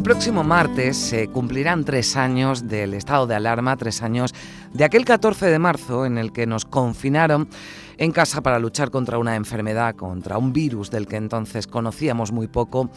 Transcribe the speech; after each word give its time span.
El 0.00 0.04
próximo 0.04 0.42
martes 0.42 0.96
se 0.96 1.28
cumplirán 1.28 1.84
tres 1.84 2.16
años 2.16 2.66
del 2.66 2.94
estado 2.94 3.26
de 3.26 3.34
alarma, 3.34 3.76
tres 3.76 4.00
años 4.00 4.34
de 4.72 4.84
aquel 4.84 5.04
14 5.04 5.44
de 5.44 5.58
marzo 5.58 6.06
en 6.06 6.16
el 6.16 6.32
que 6.32 6.46
nos 6.46 6.64
confinaron 6.64 7.50
en 7.98 8.10
casa 8.10 8.40
para 8.40 8.58
luchar 8.58 8.90
contra 8.90 9.18
una 9.18 9.36
enfermedad, 9.36 9.94
contra 9.94 10.38
un 10.38 10.54
virus 10.54 10.90
del 10.90 11.06
que 11.06 11.16
entonces 11.16 11.66
conocíamos 11.66 12.32
muy 12.32 12.48
poco 12.48 12.88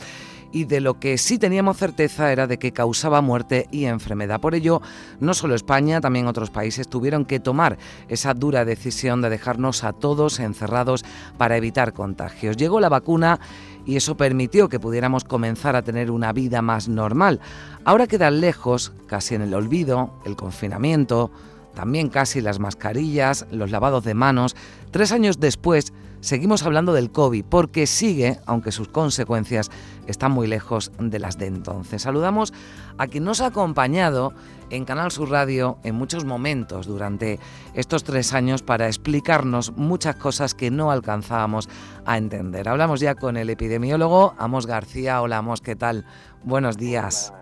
y 0.53 0.65
de 0.65 0.79
lo 0.79 0.99
que 0.99 1.17
sí 1.17 1.37
teníamos 1.37 1.77
certeza 1.77 2.31
era 2.31 2.47
de 2.47 2.57
que 2.57 2.71
causaba 2.71 3.19
muerte 3.21 3.67
y 3.71 3.85
enfermedad. 3.85 4.39
Por 4.39 4.55
ello, 4.55 4.81
no 5.19 5.33
solo 5.33 5.55
España, 5.55 5.99
también 5.99 6.27
otros 6.27 6.51
países 6.51 6.87
tuvieron 6.87 7.25
que 7.25 7.39
tomar 7.39 7.77
esa 8.07 8.33
dura 8.35 8.63
decisión 8.63 9.21
de 9.21 9.29
dejarnos 9.31 9.83
a 9.83 9.93
todos 9.93 10.39
encerrados 10.39 11.03
para 11.37 11.57
evitar 11.57 11.91
contagios. 11.91 12.55
Llegó 12.55 12.79
la 12.79 12.87
vacuna 12.87 13.39
y 13.85 13.95
eso 13.95 14.15
permitió 14.15 14.69
que 14.69 14.79
pudiéramos 14.79 15.23
comenzar 15.23 15.75
a 15.75 15.83
tener 15.83 16.11
una 16.11 16.33
vida 16.33 16.61
más 16.61 16.87
normal. 16.87 17.39
Ahora 17.85 18.07
quedan 18.07 18.41
lejos, 18.41 18.93
casi 19.07 19.35
en 19.35 19.41
el 19.41 19.53
olvido, 19.53 20.13
el 20.25 20.35
confinamiento, 20.35 21.31
también 21.73 22.09
casi 22.09 22.41
las 22.41 22.59
mascarillas, 22.59 23.45
los 23.51 23.71
lavados 23.71 24.03
de 24.03 24.13
manos. 24.13 24.55
Tres 24.91 25.11
años 25.11 25.39
después, 25.39 25.91
seguimos 26.23 26.63
hablando 26.63 26.93
del 26.93 27.11
COVID 27.11 27.43
porque 27.45 27.85
sigue, 27.85 28.39
aunque 28.45 28.71
sus 28.71 28.87
consecuencias 28.87 29.69
están 30.07 30.31
muy 30.31 30.47
lejos 30.47 30.91
de 30.97 31.19
las 31.19 31.37
de 31.37 31.47
entonces. 31.47 32.01
Saludamos 32.01 32.53
a 32.97 33.07
quien 33.07 33.25
nos 33.25 33.41
ha 33.41 33.47
acompañado 33.47 34.33
en 34.69 34.85
Canal 34.85 35.11
Sur 35.11 35.29
Radio 35.29 35.77
en 35.83 35.95
muchos 35.95 36.23
momentos 36.23 36.87
durante 36.87 37.39
estos 37.73 38.03
tres 38.03 38.33
años 38.33 38.63
para 38.63 38.87
explicarnos 38.87 39.73
muchas 39.75 40.15
cosas 40.15 40.55
que 40.55 40.71
no 40.71 40.91
alcanzábamos 40.91 41.69
a 42.05 42.17
entender. 42.17 42.69
Hablamos 42.69 43.01
ya 43.01 43.15
con 43.15 43.35
el 43.35 43.49
epidemiólogo 43.49 44.33
Amos 44.37 44.65
García. 44.65 45.21
Hola 45.21 45.37
Amos, 45.37 45.61
¿qué 45.61 45.75
tal? 45.75 46.05
Buenos 46.43 46.77
días. 46.77 47.33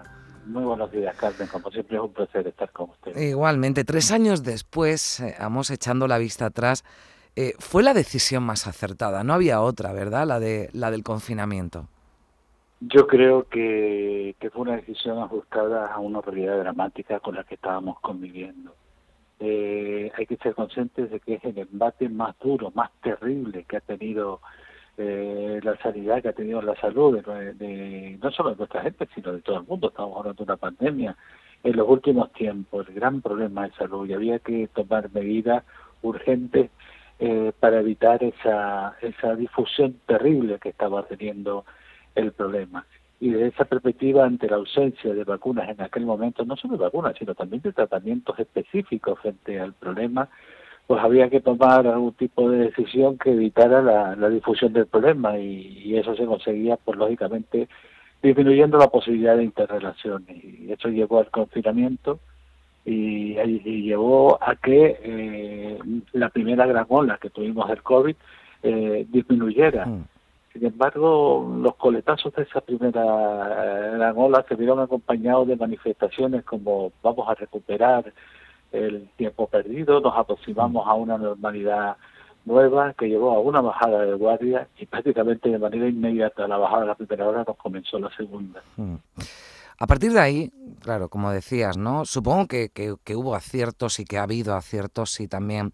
Muy 0.45 0.63
buenos 0.63 0.91
días, 0.91 1.15
Carmen. 1.15 1.47
Como 1.47 1.69
siempre 1.69 1.97
es 1.97 2.03
un 2.03 2.13
placer 2.13 2.47
estar 2.47 2.71
con 2.71 2.89
usted. 2.89 3.15
Igualmente, 3.15 3.83
tres 3.83 4.11
años 4.11 4.43
después, 4.43 5.19
eh, 5.19 5.35
vamos 5.39 5.69
echando 5.69 6.07
la 6.07 6.17
vista 6.17 6.47
atrás, 6.47 6.83
eh, 7.35 7.53
fue 7.59 7.83
la 7.83 7.93
decisión 7.93 8.43
más 8.43 8.67
acertada. 8.67 9.23
No 9.23 9.33
había 9.33 9.61
otra, 9.61 9.93
¿verdad? 9.93 10.27
La 10.27 10.39
de 10.39 10.69
la 10.73 10.91
del 10.91 11.03
confinamiento. 11.03 11.87
Yo 12.81 13.05
creo 13.05 13.47
que, 13.47 14.35
fue 14.51 14.61
una 14.61 14.75
decisión 14.75 15.19
ajustada 15.19 15.93
a 15.93 15.99
una 15.99 16.19
realidad 16.21 16.57
dramática 16.57 17.19
con 17.19 17.35
la 17.35 17.43
que 17.43 17.53
estábamos 17.53 17.99
conviviendo. 17.99 18.73
Eh, 19.39 20.11
hay 20.17 20.25
que 20.25 20.37
ser 20.37 20.55
conscientes 20.55 21.11
de 21.11 21.19
que 21.19 21.35
es 21.35 21.43
el 21.45 21.59
embate 21.59 22.09
más 22.09 22.37
duro, 22.39 22.71
más 22.73 22.89
terrible 23.03 23.65
que 23.65 23.77
ha 23.77 23.81
tenido 23.81 24.41
eh, 24.97 25.59
la 25.63 25.77
sanidad, 25.77 26.23
que 26.23 26.29
ha 26.29 26.33
tenido 26.33 26.59
la 26.63 26.75
salud, 26.81 27.19
de, 27.21 28.17
no 28.21 28.31
solo 28.31 28.49
de 28.49 28.55
nuestra 28.55 28.81
gente, 28.81 29.07
sino 29.13 29.31
de 29.31 29.41
todo 29.41 29.57
el 29.57 29.67
mundo. 29.67 29.89
Estamos 29.89 30.17
hablando 30.17 30.43
de 30.43 30.51
una 30.51 30.57
pandemia 30.57 31.15
en 31.63 31.77
los 31.77 31.87
últimos 31.87 32.31
tiempos, 32.33 32.87
el 32.89 32.95
gran 32.95 33.21
problema 33.21 33.67
de 33.67 33.75
salud, 33.75 34.09
y 34.09 34.13
había 34.13 34.39
que 34.39 34.67
tomar 34.73 35.11
medidas 35.13 35.63
urgentes 36.01 36.71
eh, 37.23 37.51
para 37.59 37.81
evitar 37.81 38.23
esa, 38.23 38.97
esa 38.99 39.35
difusión 39.35 39.95
terrible 40.07 40.57
que 40.57 40.69
estaba 40.69 41.03
teniendo 41.03 41.65
el 42.15 42.31
problema. 42.31 42.83
Y 43.19 43.29
de 43.29 43.49
esa 43.49 43.65
perspectiva, 43.65 44.25
ante 44.25 44.49
la 44.49 44.55
ausencia 44.55 45.13
de 45.13 45.23
vacunas 45.23 45.69
en 45.69 45.79
aquel 45.81 46.03
momento, 46.03 46.43
no 46.43 46.57
solo 46.57 46.77
de 46.77 46.85
vacunas, 46.85 47.13
sino 47.19 47.35
también 47.35 47.61
de 47.61 47.73
tratamientos 47.73 48.39
específicos 48.39 49.19
frente 49.19 49.59
al 49.59 49.73
problema, 49.73 50.29
pues 50.87 50.99
había 51.03 51.29
que 51.29 51.41
tomar 51.41 51.85
algún 51.85 52.13
tipo 52.13 52.49
de 52.49 52.57
decisión 52.57 53.19
que 53.19 53.33
evitara 53.33 53.83
la, 53.83 54.15
la 54.15 54.27
difusión 54.27 54.73
del 54.73 54.87
problema 54.87 55.37
y, 55.37 55.95
eso 55.95 56.15
se 56.15 56.25
conseguía, 56.25 56.75
pues 56.77 56.97
lógicamente, 56.97 57.69
disminuyendo 58.23 58.79
la 58.79 58.87
posibilidad 58.87 59.37
de 59.37 59.43
interrelaciones. 59.43 60.43
Y 60.43 60.71
eso 60.71 60.89
llevó 60.89 61.19
al 61.19 61.29
confinamiento 61.29 62.19
y, 62.85 63.81
llevó 63.81 64.37
a 64.41 64.55
que 64.55 64.99
eh, 65.03 65.79
la 66.13 66.29
primera 66.29 66.65
gran 66.65 66.85
ola 66.89 67.17
que 67.21 67.29
tuvimos 67.29 67.67
del 67.67 67.83
COVID 67.83 68.15
eh, 68.63 69.05
disminuyera. 69.09 69.85
Mm. 69.85 70.05
Sin 70.53 70.65
embargo, 70.65 71.59
los 71.61 71.75
coletazos 71.75 72.33
de 72.33 72.43
esa 72.43 72.61
primera 72.61 73.01
eh, 73.01 73.91
gran 73.93 74.13
ola 74.17 74.45
se 74.47 74.55
vieron 74.55 74.79
acompañados 74.79 75.47
de 75.47 75.55
manifestaciones 75.55 76.43
como 76.43 76.91
vamos 77.01 77.27
a 77.29 77.35
recuperar 77.35 78.11
el 78.71 79.09
tiempo 79.17 79.47
perdido, 79.47 79.99
nos 79.99 80.17
aproximamos 80.17 80.87
a 80.87 80.93
una 80.93 81.17
normalidad 81.17 81.97
nueva 82.45 82.93
que 82.93 83.07
llevó 83.07 83.31
a 83.31 83.39
una 83.39 83.61
bajada 83.61 84.05
de 84.05 84.13
guardia 84.13 84.67
y 84.79 84.85
prácticamente 84.85 85.49
de 85.49 85.59
manera 85.59 85.87
inmediata 85.87 86.47
la 86.47 86.57
bajada 86.57 86.81
de 86.81 86.87
la 86.87 86.95
primera 86.95 87.27
hora 87.27 87.43
nos 87.45 87.57
comenzó 87.57 87.99
la 87.99 88.09
segunda. 88.15 88.61
Mm. 88.77 88.95
A 89.81 89.87
partir 89.87 90.11
de 90.11 90.19
ahí, 90.19 90.51
claro, 90.79 91.09
como 91.09 91.31
decías, 91.31 91.75
¿no? 91.75 92.05
Supongo 92.05 92.45
que, 92.45 92.69
que, 92.69 93.15
hubo 93.15 93.33
aciertos 93.33 93.99
y 93.99 94.05
que 94.05 94.19
ha 94.19 94.23
habido 94.23 94.53
aciertos 94.53 95.19
y 95.19 95.27
también 95.27 95.71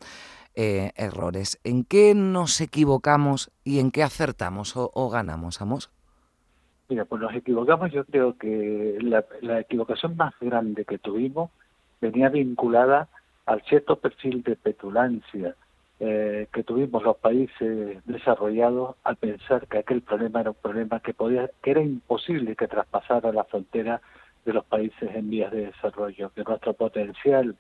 eh, 0.56 0.92
errores. 0.96 1.60
¿En 1.66 1.84
qué 1.84 2.16
nos 2.16 2.62
equivocamos 2.62 3.52
y 3.66 3.80
en 3.80 3.92
qué 3.92 4.04
acertamos 4.04 4.76
o, 4.78 5.10
ganamos, 5.10 5.62
Amos? 5.62 5.92
Mira, 6.88 7.04
pues 7.04 7.22
nos 7.22 7.36
equivocamos, 7.36 7.92
yo 7.92 8.06
creo 8.06 8.38
que 8.38 8.98
la, 9.02 9.26
la 9.42 9.60
equivocación 9.60 10.16
más 10.16 10.34
grande 10.40 10.86
que 10.86 11.00
tuvimos 11.00 11.52
venía 12.00 12.30
vinculada 12.30 13.10
al 13.46 13.62
cierto 13.64 14.00
perfil 14.00 14.42
de 14.42 14.56
petulancia 14.56 15.54
eh, 16.00 16.48
que 16.54 16.64
tuvimos 16.64 17.04
los 17.04 17.18
países 17.18 18.06
desarrollados 18.06 18.96
al 19.04 19.16
pensar 19.16 19.68
que 19.68 19.80
aquel 19.80 20.02
problema 20.02 20.42
era 20.42 20.52
un 20.52 20.58
problema 20.62 21.00
que 21.00 21.14
podía 21.14 21.50
que 21.64 21.72
era 21.72 21.82
imposible 21.82 22.56
que 22.56 22.68
traspasara 22.68 23.32
la 23.32 23.44
frontera 23.46 24.02
de 24.46 24.54
los 24.54 24.66
países 24.66 25.10
en 25.16 25.30
vías 25.30 25.52
de 25.52 25.68
desarrollo 25.68 26.32
que 26.36 26.44
nuestro 26.44 26.74
potencial 26.74 27.56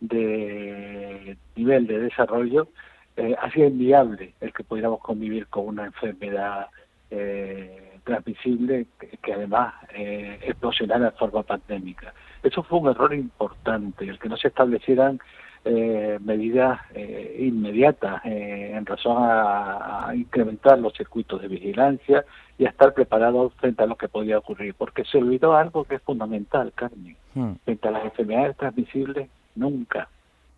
de 0.00 1.36
nivel 1.56 1.86
de 1.86 2.00
desarrollo 2.00 2.68
eh, 3.16 3.34
hacía 3.40 3.66
inviable 3.66 4.34
el 4.40 4.52
que 4.52 4.64
pudiéramos 4.64 5.00
convivir 5.00 5.46
con 5.48 5.68
una 5.68 5.84
enfermedad 5.84 6.68
eh, 7.10 7.98
transmisible 8.04 8.86
que, 9.20 9.32
además 9.32 9.74
eh, 9.94 10.38
explosionara 10.42 11.10
de 11.10 11.18
forma 11.18 11.42
pandémica. 11.42 12.14
Eso 12.42 12.62
fue 12.62 12.78
un 12.78 12.88
error 12.88 13.14
importante, 13.14 14.08
el 14.08 14.18
que 14.18 14.28
no 14.28 14.36
se 14.36 14.48
establecieran 14.48 15.20
eh, 15.64 16.18
medidas 16.20 16.80
eh, 16.92 17.36
inmediatas 17.38 18.20
eh, 18.24 18.72
en 18.74 18.84
razón 18.84 19.16
a, 19.20 20.10
incrementar 20.12 20.76
los 20.78 20.92
circuitos 20.94 21.40
de 21.40 21.46
vigilancia 21.46 22.24
y 22.58 22.66
a 22.66 22.70
estar 22.70 22.92
preparados 22.92 23.54
frente 23.54 23.82
a 23.82 23.86
lo 23.86 23.96
que 23.96 24.08
podía 24.08 24.38
ocurrir, 24.38 24.74
porque 24.74 25.04
se 25.04 25.18
olvidó 25.18 25.54
algo 25.54 25.84
que 25.84 25.96
es 25.96 26.02
fundamental, 26.02 26.72
Carmen. 26.74 27.16
Hmm. 27.34 27.52
Frente 27.64 27.88
a 27.88 27.92
las 27.92 28.04
enfermedades 28.04 28.56
transmisibles, 28.56 29.28
nunca, 29.54 30.08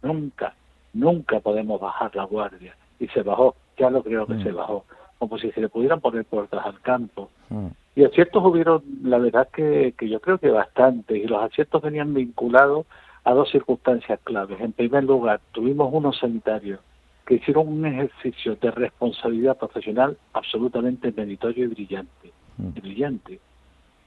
nunca, 0.02 0.54
nunca 0.94 1.38
podemos 1.40 1.80
bajar 1.80 2.16
la 2.16 2.24
guardia. 2.24 2.74
Y 2.98 3.06
se 3.08 3.22
bajó, 3.22 3.56
ya 3.76 3.90
lo 3.90 4.02
creo 4.02 4.26
que 4.26 4.34
hmm. 4.34 4.42
se 4.42 4.52
bajó, 4.52 4.86
como 5.18 5.36
si 5.38 5.50
se 5.52 5.60
le 5.60 5.68
pudieran 5.68 6.00
poner 6.00 6.24
puertas 6.24 6.64
al 6.64 6.80
campo. 6.80 7.30
Hmm. 7.50 7.68
Y 7.94 8.04
aciertos 8.04 8.42
hubieron, 8.42 8.82
la 9.02 9.18
verdad 9.18 9.48
que, 9.52 9.94
que 9.98 10.08
yo 10.08 10.20
creo 10.20 10.38
que 10.38 10.48
bastante, 10.48 11.18
y 11.18 11.26
los 11.26 11.42
aciertos 11.42 11.82
venían 11.82 12.14
vinculados 12.14 12.86
a 13.24 13.32
dos 13.32 13.50
circunstancias 13.50 14.20
claves. 14.22 14.60
En 14.60 14.72
primer 14.72 15.04
lugar, 15.04 15.40
tuvimos 15.52 15.92
unos 15.92 16.18
sanitarios 16.18 16.80
que 17.26 17.36
hicieron 17.36 17.68
un 17.68 17.86
ejercicio 17.86 18.56
de 18.56 18.70
responsabilidad 18.70 19.56
profesional 19.56 20.18
absolutamente 20.34 21.12
meritorio 21.12 21.64
y 21.64 21.68
brillante, 21.68 22.32
mm. 22.58 22.80
brillante. 22.80 23.40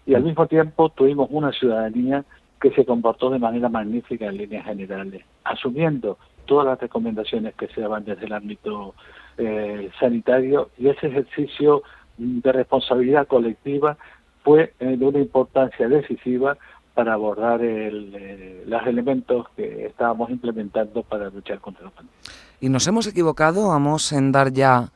Y 0.06 0.14
al 0.14 0.24
mismo 0.24 0.46
tiempo 0.48 0.90
tuvimos 0.90 1.28
una 1.32 1.52
ciudadanía 1.52 2.24
que 2.62 2.72
se 2.72 2.86
comportó 2.86 3.30
de 3.30 3.40
manera 3.40 3.70
magnífica 3.70 4.28
en 4.28 4.38
líneas 4.38 4.66
generales, 4.66 5.24
asumiendo 5.44 6.18
todas 6.46 6.66
las 6.66 6.80
recomendaciones 6.80 7.56
que 7.56 7.68
se 7.68 7.82
daban 7.82 8.06
desde 8.06 8.26
el 8.26 8.34
ámbito 8.34 8.94
eh, 9.38 9.90
sanitario 10.00 10.70
y 10.78 10.88
ese 10.88 11.08
ejercicio 11.08 11.84
de 12.18 12.52
responsabilidad 12.52 13.28
colectiva 13.28 13.98
fue 14.44 14.74
de 14.80 15.06
una 15.06 15.20
importancia 15.20 15.90
decisiva 15.90 16.58
para 16.98 17.14
abordar 17.14 17.62
el, 17.62 18.12
eh, 18.16 18.64
los 18.66 18.88
elementos 18.88 19.46
que 19.56 19.86
estábamos 19.86 20.32
implementando 20.32 21.04
para 21.04 21.30
luchar 21.30 21.60
contra 21.60 21.84
la 21.84 21.92
pandemia. 21.92 22.20
¿Y 22.60 22.70
nos 22.70 22.88
hemos 22.88 23.06
equivocado, 23.06 23.68
vamos 23.68 24.12
en 24.14 24.32
dar 24.32 24.52
ya 24.52 24.90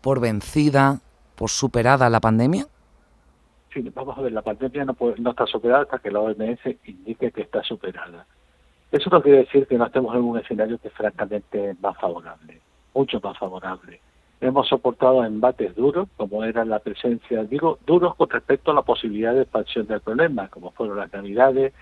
por 0.00 0.18
vencida, 0.18 0.98
por 1.36 1.50
superada 1.50 2.10
la 2.10 2.18
pandemia? 2.18 2.66
Sí, 3.72 3.88
vamos 3.94 4.18
a 4.18 4.22
ver, 4.22 4.32
la 4.32 4.42
pandemia 4.42 4.84
no, 4.84 4.96
no 5.18 5.30
está 5.30 5.46
superada 5.46 5.82
hasta 5.82 6.00
que 6.00 6.10
la 6.10 6.18
OMS 6.18 6.58
indique 6.86 7.30
que 7.30 7.42
está 7.42 7.62
superada. 7.62 8.26
Eso 8.90 9.08
no 9.10 9.22
quiere 9.22 9.38
decir 9.38 9.68
que 9.68 9.78
no 9.78 9.86
estemos 9.86 10.12
en 10.16 10.22
un 10.22 10.36
escenario 10.36 10.78
que 10.78 10.88
es 10.88 10.94
francamente 10.94 11.76
más 11.80 11.96
favorable, 11.98 12.60
mucho 12.94 13.20
más 13.22 13.38
favorable. 13.38 14.00
Hemos 14.46 14.68
soportado 14.68 15.24
embates 15.24 15.74
duros, 15.74 16.08
como 16.16 16.44
era 16.44 16.64
la 16.64 16.78
presencia, 16.78 17.44
digo, 17.44 17.78
duros 17.86 18.14
con 18.14 18.28
respecto 18.28 18.70
a 18.70 18.74
la 18.74 18.82
posibilidad 18.82 19.34
de 19.34 19.42
expansión 19.42 19.86
del 19.86 20.00
problema, 20.00 20.48
como 20.48 20.70
fueron 20.72 20.98
las 20.98 21.12
navidades 21.12 21.72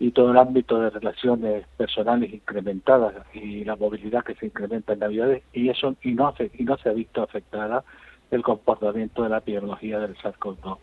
y 0.00 0.10
todo 0.10 0.32
el 0.32 0.38
ámbito 0.38 0.80
de 0.80 0.90
relaciones 0.90 1.66
personales 1.76 2.32
incrementadas 2.32 3.14
y 3.32 3.64
la 3.64 3.76
movilidad 3.76 4.24
que 4.24 4.34
se 4.34 4.46
incrementa 4.46 4.94
en 4.94 4.98
navidades, 4.98 5.42
y 5.52 5.68
eso 5.68 5.94
y 6.02 6.12
no, 6.12 6.34
y 6.58 6.64
no 6.64 6.76
se 6.78 6.88
ha 6.88 6.92
visto 6.92 7.22
afectada 7.22 7.84
el 8.30 8.42
comportamiento 8.42 9.22
de 9.22 9.28
la 9.28 9.38
epidemiología 9.38 10.00
del 10.00 10.16
SARS-CoV-2. 10.16 10.78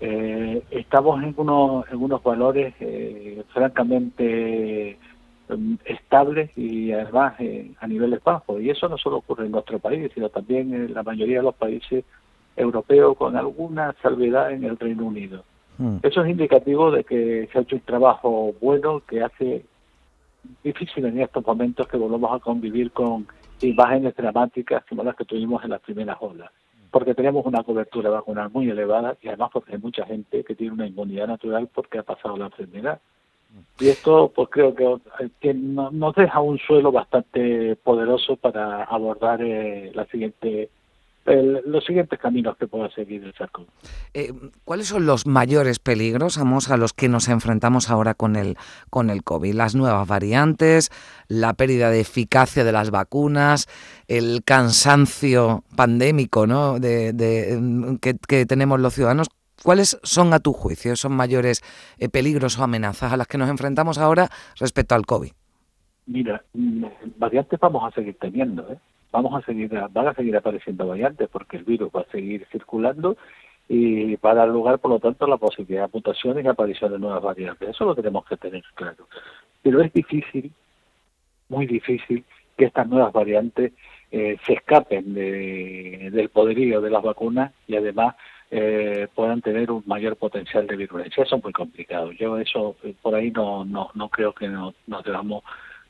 Eh, 0.00 0.62
estamos 0.70 1.22
en 1.22 1.34
unos, 1.36 2.22
valores 2.22 2.74
eh, 2.80 3.42
francamente 3.52 4.98
estables 5.84 6.56
y 6.56 6.92
además 6.92 7.34
eh, 7.38 7.70
a 7.80 7.86
niveles 7.86 8.22
bajos. 8.22 8.60
Y 8.60 8.70
eso 8.70 8.88
no 8.88 8.98
solo 8.98 9.18
ocurre 9.18 9.46
en 9.46 9.52
nuestro 9.52 9.78
país, 9.78 10.10
sino 10.14 10.28
también 10.28 10.72
en 10.74 10.94
la 10.94 11.02
mayoría 11.02 11.38
de 11.38 11.44
los 11.44 11.54
países 11.54 12.04
europeos, 12.56 13.16
con 13.16 13.36
alguna 13.36 13.94
salvedad 14.02 14.52
en 14.52 14.64
el 14.64 14.78
Reino 14.78 15.04
Unido. 15.04 15.44
Hmm. 15.78 15.98
Eso 16.02 16.22
es 16.22 16.30
indicativo 16.30 16.90
de 16.90 17.04
que 17.04 17.48
se 17.52 17.58
ha 17.58 17.62
hecho 17.62 17.76
un 17.76 17.82
trabajo 17.82 18.54
bueno 18.60 19.02
que 19.06 19.22
hace 19.22 19.64
difícil 20.62 21.04
en 21.06 21.20
estos 21.20 21.44
momentos 21.44 21.88
que 21.88 21.96
volvamos 21.96 22.32
a 22.32 22.38
convivir 22.38 22.92
con 22.92 23.26
imágenes 23.60 24.14
dramáticas 24.14 24.84
como 24.88 25.02
las 25.02 25.16
que 25.16 25.24
tuvimos 25.24 25.64
en 25.64 25.70
las 25.70 25.80
primeras 25.80 26.18
olas 26.20 26.50
porque 26.94 27.12
tenemos 27.12 27.44
una 27.44 27.64
cobertura 27.64 28.08
vacunal 28.08 28.50
muy 28.52 28.70
elevada 28.70 29.16
y 29.20 29.26
además 29.26 29.50
porque 29.52 29.72
hay 29.72 29.78
mucha 29.78 30.06
gente 30.06 30.44
que 30.44 30.54
tiene 30.54 30.74
una 30.74 30.86
inmunidad 30.86 31.26
natural 31.26 31.68
porque 31.74 31.98
ha 31.98 32.04
pasado 32.04 32.36
la 32.36 32.44
enfermedad. 32.44 33.00
Y 33.78 33.88
esto 33.88 34.32
pues 34.34 34.48
creo 34.50 34.74
que, 34.74 35.54
nos 35.54 36.14
deja 36.14 36.40
un 36.40 36.58
suelo 36.58 36.92
bastante 36.92 37.76
poderoso 37.76 38.36
para 38.36 38.84
abordar 38.84 39.42
eh, 39.42 39.90
la 39.94 40.06
siguiente 40.06 40.70
los 41.26 41.84
siguientes 41.84 42.18
caminos 42.18 42.56
que 42.58 42.66
pueda 42.66 42.90
seguir 42.90 43.24
el 43.24 43.32
cerco. 43.32 43.64
Eh, 44.12 44.32
¿Cuáles 44.64 44.88
son 44.88 45.06
los 45.06 45.26
mayores 45.26 45.78
peligros 45.78 46.38
a 46.38 46.76
los 46.76 46.92
que 46.92 47.08
nos 47.08 47.28
enfrentamos 47.28 47.90
ahora 47.90 48.14
con 48.14 48.36
el, 48.36 48.56
con 48.90 49.08
el 49.08 49.24
COVID? 49.24 49.54
Las 49.54 49.74
nuevas 49.74 50.06
variantes, 50.06 50.90
la 51.28 51.54
pérdida 51.54 51.90
de 51.90 52.00
eficacia 52.00 52.62
de 52.64 52.72
las 52.72 52.90
vacunas, 52.90 53.68
el 54.06 54.42
cansancio 54.44 55.64
pandémico 55.76 56.46
¿no? 56.46 56.78
de, 56.78 57.56
mm, 57.58 57.96
que, 57.96 58.46
tenemos 58.46 58.78
los 58.80 58.94
ciudadanos. 58.94 59.28
¿Cuáles 59.62 59.98
son, 60.02 60.32
a 60.32 60.40
tu 60.40 60.52
juicio, 60.52 60.92
esos 60.92 61.10
mayores 61.10 61.62
eh, 61.98 62.08
peligros 62.08 62.58
o 62.58 62.64
amenazas 62.64 63.12
a 63.12 63.16
las 63.16 63.26
que 63.26 63.38
nos 63.38 63.48
enfrentamos 63.48 63.98
ahora 63.98 64.28
respecto 64.58 64.94
al 64.94 65.06
COVID? 65.06 65.32
Mira, 66.06 66.42
mm, 66.52 66.84
variantes 67.16 67.58
vamos 67.60 67.82
a 67.84 67.94
seguir 67.94 68.16
teniendo, 68.20 68.70
¿eh? 68.70 68.78
vamos 69.14 69.32
a 69.40 69.46
seguir, 69.46 69.70
van 69.70 70.08
a 70.08 70.14
seguir 70.14 70.36
apareciendo 70.36 70.88
variantes 70.88 71.28
porque 71.30 71.56
el 71.56 71.64
virus 71.64 71.90
va 71.94 72.00
a 72.00 72.10
seguir 72.10 72.46
circulando 72.50 73.16
y 73.68 74.16
va 74.16 74.32
a 74.32 74.34
dar 74.34 74.48
lugar, 74.48 74.78
por 74.80 74.90
lo 74.90 74.98
tanto, 74.98 75.24
a 75.24 75.28
la 75.28 75.36
posibilidad 75.36 75.86
de 75.86 75.90
mutaciones 75.94 76.44
y 76.44 76.48
aparición 76.48 76.92
de 76.92 76.98
nuevas 76.98 77.22
variantes. 77.22 77.70
Eso 77.70 77.84
lo 77.84 77.94
tenemos 77.94 78.26
que 78.26 78.36
tener 78.36 78.62
claro. 78.74 79.08
Pero 79.62 79.80
es 79.80 79.92
difícil, 79.92 80.52
muy 81.48 81.66
difícil, 81.66 82.24
que 82.56 82.66
estas 82.66 82.88
nuevas 82.88 83.12
variantes 83.12 83.72
eh, 84.10 84.36
se 84.44 84.54
escapen 84.54 85.14
de, 85.14 86.10
del 86.12 86.28
poderío 86.28 86.80
de 86.80 86.90
las 86.90 87.02
vacunas 87.02 87.52
y 87.66 87.76
además 87.76 88.16
eh, 88.50 89.08
puedan 89.14 89.40
tener 89.40 89.70
un 89.70 89.82
mayor 89.86 90.16
potencial 90.16 90.66
de 90.66 90.76
virulencia. 90.76 91.24
Eso 91.24 91.36
es 91.36 91.42
muy 91.42 91.52
complicado. 91.52 92.12
Yo 92.12 92.38
eso 92.38 92.76
eh, 92.84 92.94
por 93.00 93.14
ahí 93.14 93.30
no, 93.30 93.64
no, 93.64 93.90
no 93.94 94.08
creo 94.08 94.32
que 94.32 94.48
nos, 94.48 94.74
nos 94.86 95.04
debamos 95.04 95.44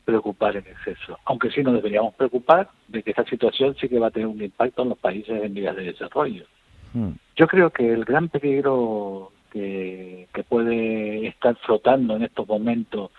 preocupar 0.05 0.57
en 0.57 0.67
exceso. 0.67 1.19
Aunque 1.25 1.51
sí 1.51 1.63
nos 1.63 1.75
deberíamos 1.75 2.15
preocupar 2.15 2.69
de 2.89 3.03
que 3.03 3.11
esta 3.11 3.25
situación 3.25 3.75
sí 3.81 3.89
que 3.89 3.99
va 3.99 4.09
a 4.09 4.11
tener 4.11 4.29
un 4.29 4.43
impacto 4.43 4.83
en 4.83 4.91
los 4.91 4.99
países 4.99 5.43
en 5.43 5.55
vías 5.55 5.75
de 5.77 5.85
desarrollo. 5.85 6.45
Hmm. 6.93 7.13
Yo 7.37 7.47
creo 7.49 7.71
que 7.71 7.93
el 7.93 8.05
gran 8.05 8.29
peligro 8.29 9.33
que, 9.51 10.29
puede 10.49 11.27
estar 11.29 11.57
flotando 11.57 12.17
en 12.17 12.25
estos 12.25 12.47
momentos 12.47 13.11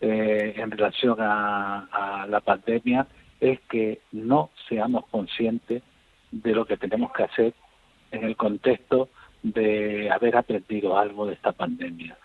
eh, 0.00 0.54
en 0.56 0.70
relación 0.70 1.16
a, 1.20 1.88
a 1.90 2.26
la 2.26 2.40
pandemia 2.40 3.06
es 3.40 3.60
que 3.68 4.00
no 4.12 4.50
seamos 4.68 5.06
conscientes 5.06 5.82
de 6.30 6.54
lo 6.54 6.66
que 6.66 6.76
tenemos 6.76 7.12
que 7.12 7.22
hacer 7.22 7.54
en 8.16 8.24
el 8.24 8.36
contexto 8.36 9.08
de 9.42 10.10
haber 10.10 10.36
aprendido 10.36 10.98
algo 10.98 11.26
de 11.26 11.34
esta 11.34 11.52
pandemia, 11.52 12.16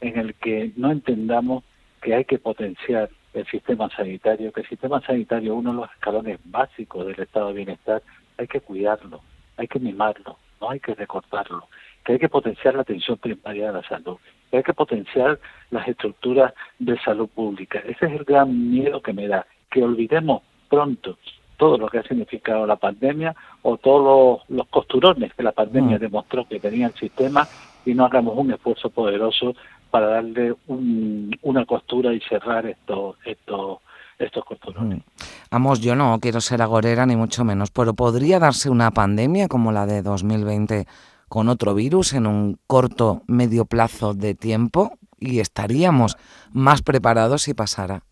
en 0.00 0.18
el 0.18 0.34
que 0.34 0.72
no 0.76 0.90
entendamos 0.90 1.64
que 2.00 2.14
hay 2.14 2.24
que 2.24 2.38
potenciar 2.38 3.10
el 3.34 3.46
sistema 3.46 3.88
sanitario, 3.90 4.52
que 4.52 4.62
el 4.62 4.68
sistema 4.68 5.00
sanitario, 5.02 5.54
uno 5.54 5.72
de 5.72 5.80
los 5.82 5.90
escalones 5.92 6.38
básicos 6.44 7.06
del 7.06 7.20
estado 7.20 7.48
de 7.48 7.54
bienestar, 7.54 8.02
hay 8.38 8.46
que 8.46 8.60
cuidarlo, 8.60 9.20
hay 9.56 9.68
que 9.68 9.78
mimarlo, 9.78 10.38
no 10.60 10.70
hay 10.70 10.80
que 10.80 10.94
recortarlo, 10.94 11.68
que 12.04 12.12
hay 12.12 12.18
que 12.18 12.28
potenciar 12.28 12.74
la 12.74 12.82
atención 12.82 13.18
primaria 13.18 13.66
de 13.66 13.72
la 13.74 13.88
salud, 13.88 14.16
que 14.50 14.56
hay 14.56 14.62
que 14.62 14.72
potenciar 14.72 15.38
las 15.70 15.86
estructuras 15.86 16.54
de 16.78 16.98
salud 17.00 17.28
pública. 17.28 17.78
Ese 17.80 18.06
es 18.06 18.12
el 18.12 18.24
gran 18.24 18.70
miedo 18.70 19.02
que 19.02 19.12
me 19.12 19.28
da, 19.28 19.46
que 19.70 19.82
olvidemos 19.82 20.42
pronto 20.68 21.18
todo 21.60 21.76
lo 21.76 21.88
que 21.88 21.98
ha 21.98 22.02
significado 22.02 22.66
la 22.66 22.76
pandemia 22.76 23.36
o 23.60 23.76
todos 23.76 24.40
los, 24.48 24.66
costurones 24.68 25.34
que 25.34 25.42
la 25.42 25.52
pandemia 25.52 25.98
mm. 25.98 26.00
demostró 26.00 26.48
que 26.48 26.58
tenía 26.58 26.86
el 26.86 26.94
sistema 26.94 27.46
y 27.84 27.92
no 27.92 28.06
hagamos 28.06 28.34
un 28.34 28.50
esfuerzo 28.50 28.88
poderoso 28.88 29.54
para 29.90 30.06
darle 30.06 30.54
una 30.66 31.66
costura 31.66 32.14
y 32.14 32.20
cerrar 32.20 32.64
estos 32.64 33.16
estos 33.26 33.78
estos 34.18 34.42
costurones. 34.46 35.00
Mm. 35.00 35.02
Vamos, 35.50 35.80
yo 35.80 35.94
no 35.94 36.18
quiero 36.18 36.40
ser 36.40 36.62
agorera 36.62 37.04
ni 37.04 37.16
mucho 37.16 37.44
menos, 37.44 37.70
pero 37.70 37.92
podría 37.92 38.38
darse 38.38 38.70
una 38.70 38.90
pandemia 38.90 39.46
como 39.48 39.70
la 39.70 39.84
de 39.84 40.00
2020 40.00 40.86
con 41.28 41.50
otro 41.50 41.74
virus 41.74 42.14
en 42.14 42.26
un 42.26 42.58
corto 42.66 43.20
medio 43.26 43.66
plazo 43.66 44.14
de 44.14 44.34
tiempo 44.34 44.92
y 45.18 45.40
estaríamos 45.40 46.16
más 46.52 46.80
preparados 46.80 47.42
si 47.42 47.52
pasara. 47.52 48.02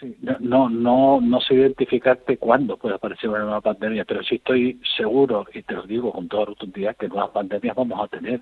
Sí, 0.00 0.16
no, 0.40 0.68
no, 0.68 1.20
no 1.20 1.40
sé 1.40 1.54
identificarte 1.54 2.36
cuándo 2.36 2.76
puede 2.76 2.94
aparecer 2.94 3.30
una 3.30 3.40
nueva 3.40 3.60
pandemia, 3.60 4.04
pero 4.04 4.22
sí 4.22 4.36
estoy 4.36 4.80
seguro, 4.96 5.44
y 5.52 5.62
te 5.62 5.74
lo 5.74 5.82
digo 5.82 6.12
con 6.12 6.28
toda 6.28 6.44
rotundidad, 6.44 6.96
que 6.96 7.08
nuevas 7.08 7.30
pandemias 7.30 7.74
vamos 7.74 8.00
a 8.00 8.06
tener, 8.06 8.40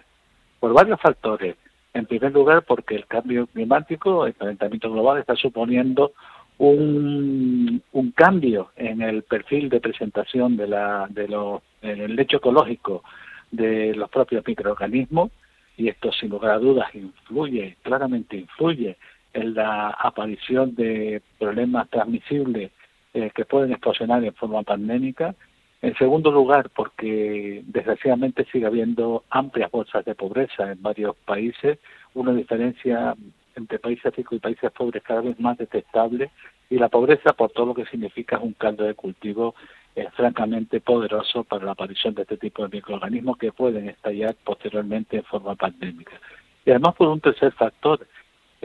por 0.60 0.74
varios 0.74 1.00
factores. 1.00 1.56
En 1.94 2.04
primer 2.04 2.32
lugar, 2.32 2.62
porque 2.64 2.94
el 2.94 3.06
cambio 3.06 3.46
climático, 3.46 4.26
el 4.26 4.34
calentamiento 4.34 4.92
global, 4.92 5.18
está 5.18 5.34
suponiendo 5.34 6.12
un, 6.58 7.82
un 7.92 8.10
cambio 8.10 8.70
en 8.76 9.00
el 9.00 9.22
perfil 9.22 9.70
de 9.70 9.80
presentación 9.80 10.58
de 10.58 10.66
la, 10.66 11.06
de 11.08 11.26
los, 11.26 11.62
en 11.80 12.00
el 12.02 12.16
lecho 12.16 12.36
ecológico 12.36 13.02
de 13.50 13.94
los 13.94 14.10
propios 14.10 14.46
microorganismos, 14.46 15.30
y 15.78 15.88
esto 15.88 16.12
sin 16.12 16.28
lugar 16.28 16.52
a 16.52 16.58
dudas 16.58 16.94
influye, 16.94 17.76
claramente 17.82 18.36
influye 18.36 18.98
en 19.36 19.54
la 19.54 19.90
aparición 19.90 20.74
de 20.74 21.22
problemas 21.38 21.88
transmisibles 21.90 22.72
eh, 23.14 23.30
que 23.34 23.44
pueden 23.44 23.72
explosionar 23.72 24.24
en 24.24 24.34
forma 24.34 24.62
pandémica 24.62 25.34
en 25.82 25.94
segundo 25.96 26.30
lugar, 26.32 26.70
porque 26.70 27.62
desgraciadamente 27.66 28.46
sigue 28.50 28.66
habiendo 28.66 29.24
amplias 29.30 29.70
bolsas 29.70 30.04
de 30.04 30.14
pobreza 30.14 30.72
en 30.72 30.82
varios 30.82 31.14
países, 31.16 31.78
una 32.14 32.32
diferencia 32.32 33.14
entre 33.54 33.78
países 33.78 34.14
ricos 34.16 34.36
y 34.36 34.40
países 34.40 34.72
pobres 34.72 35.02
cada 35.02 35.20
vez 35.20 35.38
más 35.38 35.58
detestable, 35.58 36.30
y 36.70 36.78
la 36.78 36.88
pobreza, 36.88 37.34
por 37.34 37.52
todo 37.52 37.66
lo 37.66 37.74
que 37.74 37.86
significa, 37.86 38.36
es 38.36 38.42
un 38.42 38.54
caldo 38.54 38.84
de 38.84 38.94
cultivo 38.94 39.54
eh, 39.94 40.08
francamente 40.14 40.80
poderoso 40.80 41.44
para 41.44 41.66
la 41.66 41.72
aparición 41.72 42.14
de 42.14 42.22
este 42.22 42.38
tipo 42.38 42.62
de 42.62 42.76
microorganismos 42.76 43.38
que 43.38 43.52
pueden 43.52 43.88
estallar 43.88 44.34
posteriormente 44.44 45.18
en 45.18 45.24
forma 45.24 45.54
pandémica. 45.54 46.18
Y 46.64 46.70
además, 46.70 46.96
por 46.96 47.08
un 47.08 47.20
tercer 47.20 47.52
factor, 47.52 48.06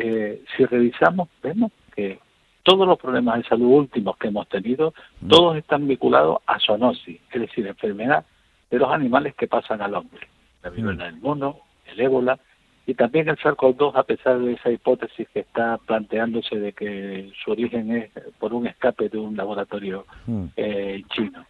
eh, 0.02 0.42
si 0.56 0.66
revisamos, 0.66 1.30
vemos 1.44 1.72
que 1.96 2.20
todos 2.64 2.88
los 2.88 2.98
problemas 3.00 3.38
de 3.38 3.50
salud 3.50 3.68
últimos 3.68 4.18
que 4.18 4.28
hemos 4.28 4.48
tenido, 4.50 4.94
mm. 5.22 5.28
todos 5.28 5.58
están 5.58 5.88
vinculados 5.88 6.40
a 6.46 6.60
zoonosis, 6.60 7.20
es 7.32 7.42
decir, 7.42 7.68
enfermedad 7.68 8.26
de 8.70 8.80
los 8.80 8.92
animales 8.92 9.36
que 9.36 9.48
pasan 9.48 9.82
al 9.82 9.96
hombre. 9.96 10.28
La 10.64 10.72
mm. 10.72 10.76
viruela 10.76 11.06
del 11.06 11.18
mono, 11.18 11.60
el 11.86 12.00
ébola 12.00 12.40
y 12.86 12.96
también 12.96 13.30
el 13.30 13.38
SARS-CoV-2, 13.38 13.92
a 13.96 14.04
pesar 14.04 14.40
de 14.40 14.54
esa 14.54 14.72
hipótesis 14.72 15.28
que 15.30 15.42
está 15.42 15.78
planteándose 15.78 16.60
de 16.60 16.74
que 16.74 17.32
su 17.44 17.52
origen 17.52 17.96
es 17.96 18.12
por 18.40 18.54
un 18.54 18.68
escape 18.68 19.10
de 19.10 19.18
un 19.18 19.36
laboratorio 19.36 20.06
mm. 20.26 20.46
eh, 20.56 21.04
chino. 21.14 21.46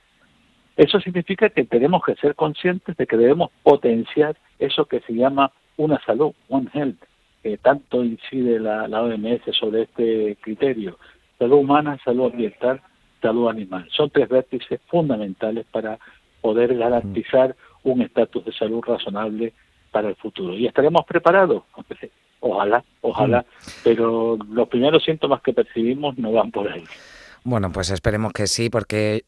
Eso 0.77 1.00
significa 1.00 1.50
que 1.50 1.65
tenemos 1.65 2.03
que 2.03 2.15
ser 2.15 2.36
conscientes 2.36 2.96
de 2.98 3.05
que 3.05 3.17
debemos 3.17 3.51
potenciar 3.63 4.36
eso 4.60 4.86
que 4.86 5.01
se 5.01 5.13
llama 5.13 5.51
una 5.77 6.00
salud, 6.05 6.34
One 6.50 6.70
Health, 6.74 7.03
que 7.43 7.57
tanto 7.57 8.03
incide 8.03 8.60
la, 8.60 8.88
la 8.88 9.01
OMS 9.01 9.41
sobre 9.60 9.83
este 9.83 10.38
criterio, 10.41 10.98
salud 11.39 11.57
humana, 11.57 12.00
salud 12.03 12.31
ambiental, 12.31 12.81
salud 13.21 13.50
animal. 13.50 13.88
Son 13.91 14.10
tres 14.10 14.29
vértices 14.29 14.79
fundamentales 14.88 15.65
para 15.71 16.00
poder 16.41 16.75
garantizar 16.75 17.55
un 17.83 18.01
estatus 18.01 18.45
de 18.45 18.53
salud 18.53 18.81
razonable 18.86 19.53
para 19.91 20.10
el 20.10 20.15
futuro. 20.15 20.53
¿Y 20.53 20.67
estaremos 20.67 21.05
preparados? 21.05 21.63
Ojalá, 22.43 22.83
ojalá, 23.01 23.45
pero 23.83 24.36
los 24.50 24.67
primeros 24.67 25.03
síntomas 25.03 25.43
que 25.43 25.53
percibimos 25.53 26.17
no 26.17 26.31
van 26.31 26.50
por 26.50 26.67
ahí. 26.67 26.83
Bueno, 27.43 27.71
pues 27.71 27.91
esperemos 27.91 28.33
que 28.33 28.48
sí, 28.48 28.71
porque 28.71 29.25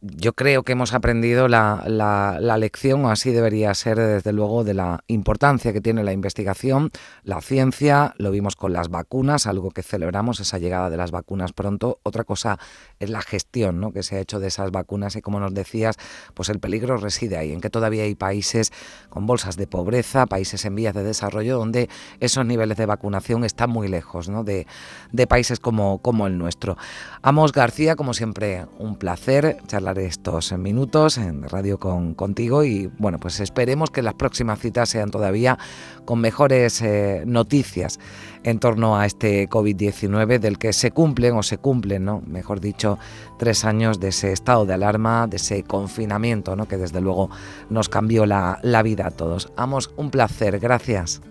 yo 0.00 0.34
creo 0.34 0.64
que 0.64 0.72
hemos 0.72 0.92
aprendido 0.92 1.48
la, 1.48 1.82
la, 1.86 2.58
lección, 2.58 3.04
o 3.06 3.10
así 3.10 3.32
debería 3.32 3.72
ser 3.74 3.98
desde 3.98 4.32
luego, 4.32 4.62
de 4.62 4.74
la 4.74 5.02
importancia 5.06 5.72
que 5.72 5.80
tiene 5.80 6.04
la 6.04 6.12
investigación, 6.12 6.90
la 7.22 7.40
ciencia, 7.40 8.14
lo 8.18 8.30
vimos 8.30 8.54
con 8.54 8.72
las 8.72 8.90
vacunas, 8.90 9.46
algo 9.46 9.70
que 9.70 9.82
celebramos, 9.82 10.40
esa 10.40 10.58
llegada 10.58 10.90
de 10.90 10.96
las 10.98 11.10
vacunas 11.10 11.52
pronto. 11.52 12.00
Otra 12.02 12.24
cosa 12.24 12.58
es 12.98 13.08
la 13.08 13.22
gestión 13.22 13.80
¿no? 13.80 13.92
que 13.92 14.02
se 14.02 14.16
ha 14.16 14.20
hecho 14.20 14.40
de 14.40 14.48
esas 14.48 14.70
vacunas 14.70 15.16
y 15.16 15.22
como 15.22 15.40
nos 15.40 15.54
decías, 15.54 15.96
pues 16.34 16.50
el 16.50 16.60
peligro 16.60 16.98
reside 16.98 17.38
ahí, 17.38 17.52
en 17.52 17.60
que 17.60 17.70
todavía 17.70 18.02
hay 18.02 18.14
países 18.14 18.72
con 19.08 19.26
bolsas 19.26 19.56
de 19.56 19.66
pobreza, 19.66 20.26
países 20.26 20.64
en 20.66 20.74
vías 20.74 20.94
de 20.94 21.02
desarrollo, 21.02 21.56
donde 21.56 21.88
esos 22.20 22.44
niveles 22.44 22.76
de 22.76 22.86
vacunación 22.86 23.44
están 23.44 23.70
muy 23.70 23.88
lejos 23.88 24.28
¿no? 24.28 24.44
de, 24.44 24.66
de 25.12 25.26
países 25.26 25.60
como, 25.60 25.98
como 26.02 26.26
el 26.26 26.36
nuestro. 26.36 26.76
Amos 27.22 27.52
García, 27.52 27.96
como 27.96 28.12
siempre, 28.12 28.66
un 28.78 28.96
placer 28.96 29.56
charlar 29.78 29.98
estos 30.00 30.52
minutos 30.58 31.18
en 31.18 31.48
radio 31.48 31.78
con, 31.78 32.14
contigo 32.14 32.64
y 32.64 32.90
bueno, 32.98 33.18
pues 33.20 33.38
esperemos 33.38 33.92
que 33.92 34.02
las 34.02 34.14
próximas 34.14 34.58
citas 34.58 34.88
sean 34.88 35.12
todavía 35.12 35.56
con 36.04 36.20
mejores 36.20 36.82
eh, 36.82 37.22
noticias 37.26 38.00
en 38.42 38.58
torno 38.58 38.98
a 38.98 39.06
este 39.06 39.48
COVID-19 39.48 40.40
del 40.40 40.58
que 40.58 40.72
se 40.72 40.90
cumplen 40.90 41.36
o 41.36 41.44
se 41.44 41.58
cumplen, 41.58 42.04
¿no? 42.04 42.22
mejor 42.26 42.60
dicho, 42.60 42.98
tres 43.38 43.64
años 43.64 44.00
de 44.00 44.08
ese 44.08 44.32
estado 44.32 44.66
de 44.66 44.74
alarma, 44.74 45.28
de 45.28 45.36
ese 45.36 45.62
confinamiento, 45.62 46.56
¿no? 46.56 46.66
que 46.66 46.76
desde 46.76 47.00
luego 47.00 47.30
nos 47.70 47.88
cambió 47.88 48.26
la, 48.26 48.58
la 48.64 48.82
vida 48.82 49.06
a 49.06 49.10
todos. 49.12 49.52
Amos, 49.56 49.92
un 49.96 50.10
placer, 50.10 50.58
gracias. 50.58 51.22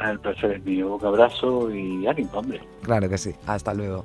El 0.00 0.18
placer 0.18 0.54
es 0.54 0.64
mío, 0.64 0.96
un 0.96 1.06
abrazo 1.06 1.72
y 1.72 2.04
ánimo, 2.08 2.32
hombre. 2.32 2.60
Claro 2.82 3.08
que 3.08 3.16
sí, 3.16 3.32
hasta 3.46 3.72
luego. 3.72 4.04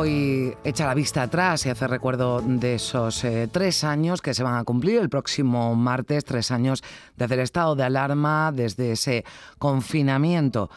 Hoy 0.00 0.56
echa 0.64 0.86
la 0.86 0.94
vista 0.94 1.22
atrás 1.22 1.66
y 1.66 1.68
hace 1.68 1.86
recuerdo 1.86 2.40
de 2.40 2.76
esos 2.76 3.22
eh, 3.22 3.48
tres 3.52 3.84
años 3.84 4.22
que 4.22 4.32
se 4.32 4.42
van 4.42 4.54
a 4.54 4.64
cumplir 4.64 4.98
el 4.98 5.10
próximo 5.10 5.74
martes, 5.74 6.24
tres 6.24 6.50
años 6.50 6.82
desde 7.18 7.34
el 7.34 7.40
estado 7.40 7.76
de 7.76 7.82
alarma, 7.82 8.50
desde 8.50 8.92
ese 8.92 9.26
confinamiento. 9.58 10.70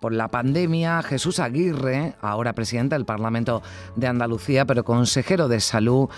Por 0.00 0.12
la 0.12 0.26
pandemia, 0.26 1.02
Jesús 1.04 1.38
Aguirre, 1.38 2.14
ahora 2.20 2.52
presidente 2.52 2.96
del 2.96 3.04
Parlamento 3.04 3.62
de 3.94 4.08
Andalucía, 4.08 4.64
pero 4.64 4.82
consejero 4.82 5.46
de 5.46 5.60
salud, 5.60 6.08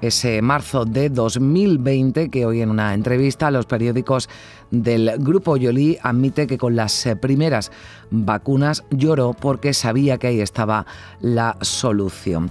ese 0.00 0.40
marzo 0.40 0.86
de 0.86 1.10
2020, 1.10 2.30
que 2.30 2.46
hoy 2.46 2.62
en 2.62 2.70
una 2.70 2.94
entrevista 2.94 3.48
a 3.48 3.50
los 3.50 3.66
periódicos 3.66 4.30
del 4.70 5.12
Grupo 5.18 5.58
Yoli 5.58 5.98
admite 6.02 6.46
que 6.46 6.56
con 6.56 6.74
las 6.74 7.04
eh, 7.04 7.14
primeras 7.14 7.70
vacunas 8.10 8.84
lloró 8.90 9.34
porque 9.34 9.74
sabía 9.74 10.16
que 10.16 10.28
ahí 10.28 10.40
estaba 10.40 10.86
la 11.20 11.58
solución. 11.60 12.50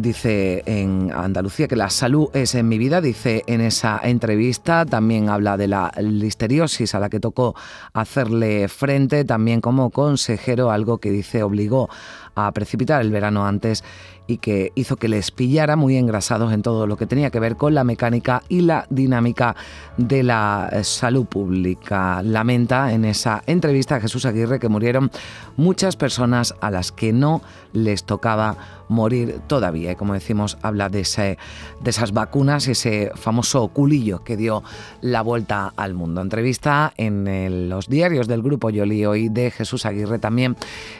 Dice 0.00 0.62
en 0.64 1.12
Andalucía 1.12 1.68
que 1.68 1.76
la 1.76 1.90
salud 1.90 2.30
es 2.32 2.54
en 2.54 2.66
mi 2.66 2.78
vida, 2.78 3.02
dice 3.02 3.44
en 3.46 3.60
esa 3.60 4.00
entrevista, 4.02 4.86
también 4.86 5.28
habla 5.28 5.58
de 5.58 5.68
la 5.68 5.92
listeriosis 6.00 6.94
a 6.94 7.00
la 7.00 7.10
que 7.10 7.20
tocó 7.20 7.54
hacerle 7.92 8.68
frente, 8.68 9.26
también 9.26 9.60
como 9.60 9.90
consejero, 9.90 10.70
algo 10.70 10.98
que 10.98 11.10
dice 11.10 11.42
obligó 11.42 11.90
a 12.34 12.50
precipitar 12.52 13.00
el 13.00 13.10
verano 13.10 13.46
antes 13.46 13.84
y 14.26 14.38
que 14.38 14.72
hizo 14.74 14.96
que 14.96 15.08
les 15.08 15.30
pillara 15.30 15.76
muy 15.76 15.96
engrasados 15.96 16.52
en 16.52 16.62
todo 16.62 16.86
lo 16.86 16.96
que 16.96 17.06
tenía 17.06 17.30
que 17.30 17.40
ver 17.40 17.56
con 17.56 17.74
la 17.74 17.84
mecánica 17.84 18.42
y 18.48 18.60
la 18.60 18.86
dinámica 18.88 19.56
de 19.96 20.22
la 20.22 20.68
eh, 20.72 20.84
salud 20.84 21.26
pública. 21.26 22.22
Lamenta 22.22 22.92
en 22.92 23.04
esa 23.04 23.42
entrevista 23.46 23.96
a 23.96 24.00
Jesús 24.00 24.26
Aguirre 24.26 24.60
que 24.60 24.68
murieron 24.68 25.10
muchas 25.56 25.96
personas 25.96 26.54
a 26.60 26.70
las 26.70 26.92
que 26.92 27.12
no 27.12 27.42
les 27.72 28.04
tocaba 28.04 28.56
morir 28.88 29.40
todavía. 29.46 29.92
Y 29.92 29.96
como 29.96 30.14
decimos, 30.14 30.58
habla 30.62 30.88
de, 30.88 31.00
ese, 31.00 31.38
de 31.80 31.90
esas 31.90 32.12
vacunas 32.12 32.66
y 32.68 32.72
ese 32.72 33.12
famoso 33.14 33.68
culillo 33.68 34.22
que 34.24 34.36
dio 34.36 34.62
la 35.00 35.22
vuelta 35.22 35.72
al 35.76 35.94
mundo. 35.94 36.20
Entrevista 36.20 36.92
en 36.96 37.68
los 37.68 37.88
diarios 37.88 38.26
del 38.28 38.42
grupo 38.42 38.70
Yoli 38.70 39.06
hoy 39.06 39.28
de 39.28 39.50
Jesús 39.50 39.86
Aguirre 39.86 40.18
también 40.18 40.56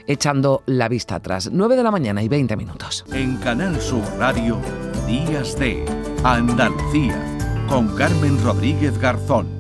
echando 0.07 0.63
la 0.67 0.89
vista 0.89 1.20
atrás. 1.21 1.51
9 1.53 1.77
de 1.77 1.83
la 1.83 1.91
mañana 1.91 2.23
y 2.23 2.29
20 2.29 2.57
minutos. 2.57 3.05
En 3.13 3.37
Canal 3.37 3.81
Sur 3.81 4.03
Radio, 4.19 4.59
Días 5.07 5.59
de 5.59 5.85
Andalucía, 6.25 7.17
con 7.69 7.95
Carmen 7.97 8.43
Rodríguez 8.43 8.99
Garzón. 8.99 9.60